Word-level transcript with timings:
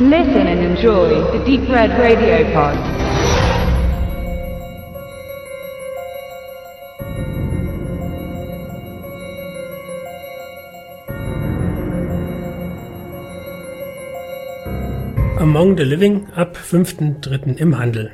Listen 0.00 0.46
and 0.46 0.60
enjoy 0.60 1.08
the 1.32 1.44
Deep 1.44 1.68
Red 1.68 1.90
Radio 1.98 2.44
Pod. 2.54 2.76
Among 15.40 15.76
the 15.76 15.82
Living 15.82 16.28
ab 16.36 16.56
5.3. 16.56 17.56
im 17.56 17.76
Handel. 17.76 18.12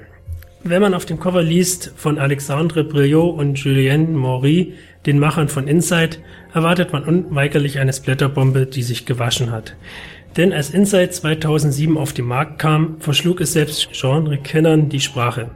Wenn 0.63 0.81
man 0.81 0.95
auf 0.95 1.05
dem 1.05 1.21
Cover 1.21 1.43
liest 1.43 1.93
von 1.97 2.19
Alexandre 2.19 2.85
Brillat 2.85 3.35
und 3.35 3.59
Julien 3.59 4.15
Maury, 4.15 4.73
den 5.05 5.19
Machern 5.19 5.51
von 5.51 5.69
Inside, 5.69 6.17
erwartet 6.55 6.95
man 6.95 7.05
unweigerlich 7.05 7.79
eine 7.79 7.93
Splatterbombe, 7.93 8.65
die 8.65 8.83
sich 8.83 9.05
gewaschen 9.05 9.53
hat. 9.53 9.77
Denn 10.37 10.53
als 10.53 10.71
Inside 10.71 11.11
2007 11.11 11.97
auf 11.97 12.13
den 12.13 12.27
Markt 12.27 12.59
kam, 12.59 12.97
verschlug 13.01 13.41
es 13.41 13.53
selbst 13.53 13.89
Genre-Kennern 13.93 14.89
die 14.89 15.01
Sprache. 15.01 15.51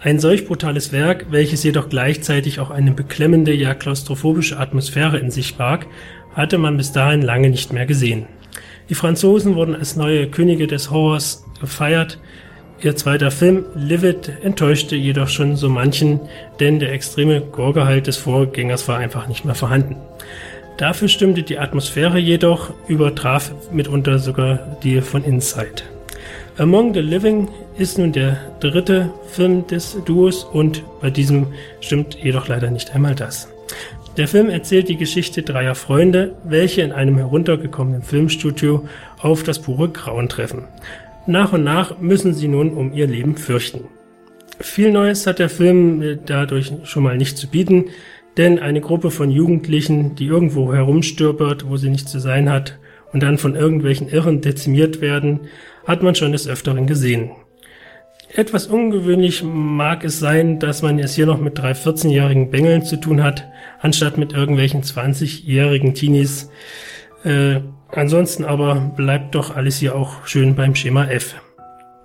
Ein 0.00 0.18
solch 0.18 0.46
brutales 0.46 0.92
Werk, 0.92 1.26
welches 1.30 1.64
jedoch 1.64 1.88
gleichzeitig 1.88 2.60
auch 2.60 2.70
eine 2.70 2.92
beklemmende, 2.92 3.52
ja 3.52 3.74
klaustrophobische 3.74 4.58
Atmosphäre 4.58 5.18
in 5.18 5.30
sich 5.30 5.56
barg, 5.56 5.86
hatte 6.34 6.56
man 6.56 6.76
bis 6.76 6.92
dahin 6.92 7.20
lange 7.20 7.50
nicht 7.50 7.72
mehr 7.72 7.84
gesehen. 7.84 8.26
Die 8.88 8.94
Franzosen 8.94 9.56
wurden 9.56 9.74
als 9.74 9.96
neue 9.96 10.28
Könige 10.28 10.66
des 10.66 10.90
Horrors 10.90 11.44
gefeiert. 11.60 12.18
Ihr 12.80 12.96
zweiter 12.96 13.30
Film 13.30 13.64
Livid 13.74 14.32
enttäuschte 14.42 14.96
jedoch 14.96 15.28
schon 15.28 15.56
so 15.56 15.68
manchen, 15.68 16.20
denn 16.60 16.78
der 16.78 16.92
extreme 16.92 17.40
Gorgehalt 17.40 18.06
des 18.06 18.16
Vorgängers 18.16 18.86
war 18.88 18.98
einfach 18.98 19.26
nicht 19.26 19.44
mehr 19.44 19.56
vorhanden. 19.56 19.96
Dafür 20.78 21.08
stimmte 21.08 21.42
die 21.42 21.58
Atmosphäre 21.58 22.18
jedoch, 22.18 22.72
übertraf 22.86 23.50
mitunter 23.72 24.20
sogar 24.20 24.78
die 24.84 25.00
von 25.00 25.24
Inside. 25.24 25.82
Among 26.56 26.94
the 26.94 27.00
Living 27.00 27.48
ist 27.76 27.98
nun 27.98 28.12
der 28.12 28.38
dritte 28.60 29.12
Film 29.26 29.66
des 29.66 29.98
Duos 30.04 30.44
und 30.44 30.84
bei 31.00 31.10
diesem 31.10 31.48
stimmt 31.80 32.14
jedoch 32.22 32.46
leider 32.46 32.70
nicht 32.70 32.94
einmal 32.94 33.16
das. 33.16 33.48
Der 34.16 34.28
Film 34.28 34.50
erzählt 34.50 34.88
die 34.88 34.96
Geschichte 34.96 35.42
dreier 35.42 35.74
Freunde, 35.74 36.36
welche 36.44 36.82
in 36.82 36.92
einem 36.92 37.16
heruntergekommenen 37.16 38.02
Filmstudio 38.02 38.86
auf 39.20 39.42
das 39.42 39.58
pure 39.58 39.88
Grauen 39.88 40.28
treffen. 40.28 40.64
Nach 41.26 41.52
und 41.52 41.64
nach 41.64 41.98
müssen 41.98 42.34
sie 42.34 42.48
nun 42.48 42.72
um 42.72 42.92
ihr 42.92 43.08
Leben 43.08 43.36
fürchten. 43.36 43.84
Viel 44.60 44.92
Neues 44.92 45.26
hat 45.26 45.40
der 45.40 45.48
Film 45.48 46.20
dadurch 46.26 46.72
schon 46.84 47.02
mal 47.02 47.16
nicht 47.16 47.36
zu 47.36 47.48
bieten, 47.48 47.86
denn 48.36 48.58
eine 48.58 48.80
Gruppe 48.80 49.10
von 49.10 49.30
Jugendlichen, 49.30 50.14
die 50.14 50.26
irgendwo 50.26 50.72
herumstürpert, 50.72 51.68
wo 51.68 51.76
sie 51.76 51.90
nicht 51.90 52.08
zu 52.08 52.18
sein 52.20 52.50
hat, 52.50 52.78
und 53.12 53.22
dann 53.22 53.38
von 53.38 53.54
irgendwelchen 53.54 54.08
Irren 54.08 54.40
dezimiert 54.40 55.00
werden, 55.00 55.40
hat 55.86 56.02
man 56.02 56.14
schon 56.14 56.32
des 56.32 56.46
Öfteren 56.46 56.86
gesehen. 56.86 57.30
Etwas 58.34 58.66
ungewöhnlich 58.66 59.42
mag 59.42 60.04
es 60.04 60.18
sein, 60.18 60.58
dass 60.58 60.82
man 60.82 60.98
es 60.98 61.14
hier 61.14 61.24
noch 61.24 61.40
mit 61.40 61.56
drei 61.56 61.72
14-jährigen 61.72 62.50
Bengeln 62.50 62.84
zu 62.84 62.96
tun 62.96 63.22
hat, 63.22 63.48
anstatt 63.80 64.18
mit 64.18 64.34
irgendwelchen 64.34 64.82
20-jährigen 64.82 65.94
Teenies. 65.94 66.50
Äh, 67.24 67.60
ansonsten 67.88 68.44
aber 68.44 68.92
bleibt 68.96 69.34
doch 69.34 69.56
alles 69.56 69.78
hier 69.78 69.96
auch 69.96 70.26
schön 70.26 70.54
beim 70.54 70.74
Schema 70.74 71.06
F. 71.06 71.36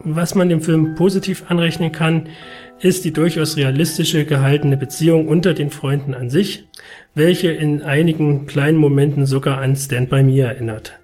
Was 0.05 0.35
man 0.35 0.49
dem 0.49 0.61
Film 0.61 0.95
positiv 0.95 1.45
anrechnen 1.47 1.93
kann, 1.93 2.27
ist 2.79 3.05
die 3.05 3.13
durchaus 3.13 3.55
realistische 3.55 4.25
gehaltene 4.25 4.75
Beziehung 4.75 5.29
unter 5.29 5.53
den 5.53 5.69
Freunden 5.69 6.13
an 6.13 6.29
sich, 6.29 6.67
welche 7.15 7.51
in 7.51 7.81
einigen 7.81 8.45
kleinen 8.45 8.77
Momenten 8.77 9.25
sogar 9.25 9.59
an 9.59 9.77
Stand 9.77 10.09
By 10.09 10.21
Me 10.21 10.41
erinnert. 10.41 10.99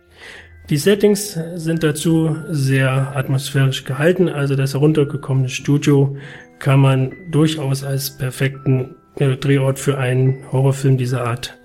Die 0.69 0.77
Settings 0.77 1.39
sind 1.55 1.81
dazu 1.81 2.35
sehr 2.49 3.15
atmosphärisch 3.15 3.85
gehalten, 3.85 4.27
also 4.27 4.55
das 4.55 4.73
heruntergekommene 4.73 5.49
Studio 5.49 6.17
kann 6.59 6.81
man 6.81 7.13
durchaus 7.31 7.85
als 7.85 8.17
perfekten 8.17 8.95
äh, 9.15 9.37
Drehort 9.37 9.79
für 9.79 9.97
einen 9.97 10.43
Horrorfilm 10.51 10.97
dieser 10.97 11.25
Art 11.25 11.57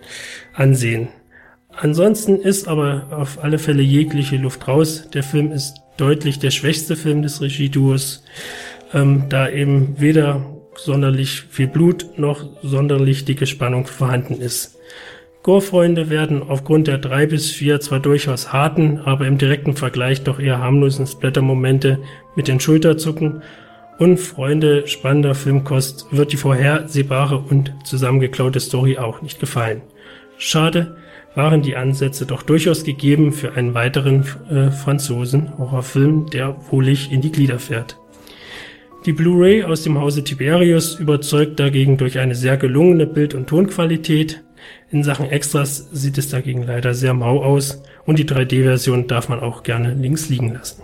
ansehen. 0.54 1.08
Ansonsten 1.76 2.36
ist 2.36 2.68
aber 2.68 3.08
auf 3.10 3.42
alle 3.42 3.58
Fälle 3.58 3.82
jegliche 3.82 4.36
Luft 4.36 4.68
raus. 4.68 5.10
Der 5.12 5.24
Film 5.24 5.50
ist 5.50 5.83
deutlich 5.96 6.38
der 6.38 6.50
schwächste 6.50 6.96
Film 6.96 7.22
des 7.22 7.40
Regieduos, 7.40 8.24
ähm, 8.92 9.24
da 9.28 9.48
eben 9.48 9.94
weder 9.98 10.44
sonderlich 10.76 11.42
viel 11.50 11.68
Blut 11.68 12.18
noch 12.18 12.46
sonderlich 12.62 13.24
dicke 13.24 13.46
Spannung 13.46 13.86
vorhanden 13.86 14.40
ist. 14.40 14.76
Gore-Freunde 15.42 16.08
werden 16.08 16.42
aufgrund 16.42 16.86
der 16.86 16.96
drei 16.96 17.26
bis 17.26 17.50
vier 17.50 17.78
zwar 17.78 18.00
durchaus 18.00 18.52
harten, 18.52 18.98
aber 19.04 19.26
im 19.26 19.36
direkten 19.36 19.76
Vergleich 19.76 20.22
doch 20.22 20.40
eher 20.40 20.58
harmlosen 20.58 21.06
Splatter-Momente 21.06 21.98
mit 22.34 22.48
den 22.48 22.60
Schulterzucken 22.60 23.42
und 23.98 24.18
Freunde 24.18 24.86
spannender 24.88 25.34
Filmkost 25.34 26.06
wird 26.10 26.32
die 26.32 26.36
vorhersehbare 26.36 27.38
und 27.38 27.74
zusammengeklaute 27.84 28.58
Story 28.58 28.98
auch 28.98 29.22
nicht 29.22 29.38
gefallen. 29.38 29.82
Schade, 30.38 30.96
waren 31.34 31.62
die 31.62 31.76
Ansätze 31.76 32.26
doch 32.26 32.42
durchaus 32.42 32.84
gegeben 32.84 33.32
für 33.32 33.54
einen 33.54 33.74
weiteren 33.74 34.24
äh, 34.50 34.70
Franzosen-Horrorfilm, 34.70 36.30
der 36.30 36.56
wohlig 36.70 37.10
in 37.12 37.20
die 37.20 37.32
Glieder 37.32 37.58
fährt. 37.58 37.98
Die 39.06 39.12
Blu-ray 39.12 39.64
aus 39.64 39.82
dem 39.82 39.98
Hause 39.98 40.24
Tiberius 40.24 40.98
überzeugt 40.98 41.60
dagegen 41.60 41.98
durch 41.98 42.18
eine 42.18 42.34
sehr 42.34 42.56
gelungene 42.56 43.06
Bild- 43.06 43.34
und 43.34 43.48
Tonqualität, 43.48 44.42
in 44.90 45.02
Sachen 45.02 45.28
Extras 45.28 45.88
sieht 45.92 46.18
es 46.18 46.28
dagegen 46.30 46.62
leider 46.62 46.94
sehr 46.94 47.14
mau 47.14 47.42
aus 47.42 47.82
und 48.06 48.18
die 48.18 48.24
3D-Version 48.24 49.08
darf 49.08 49.28
man 49.28 49.40
auch 49.40 49.62
gerne 49.62 49.92
links 49.92 50.28
liegen 50.28 50.54
lassen. 50.54 50.82